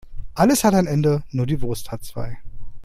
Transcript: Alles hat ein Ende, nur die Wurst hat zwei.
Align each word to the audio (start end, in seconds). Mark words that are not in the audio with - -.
Alles 0.33 0.63
hat 0.63 0.73
ein 0.73 0.87
Ende, 0.87 1.21
nur 1.29 1.45
die 1.45 1.61
Wurst 1.61 1.91
hat 1.91 2.03
zwei. 2.03 2.39